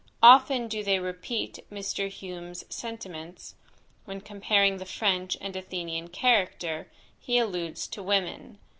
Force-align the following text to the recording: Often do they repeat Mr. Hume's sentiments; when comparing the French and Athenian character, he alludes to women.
Often 0.23 0.67
do 0.69 0.83
they 0.83 0.97
repeat 0.97 1.59
Mr. 1.71 2.09
Hume's 2.09 2.65
sentiments; 2.75 3.53
when 4.05 4.19
comparing 4.19 4.77
the 4.77 4.85
French 4.87 5.37
and 5.39 5.55
Athenian 5.55 6.07
character, 6.07 6.89
he 7.19 7.37
alludes 7.37 7.85
to 7.89 8.01
women. 8.01 8.57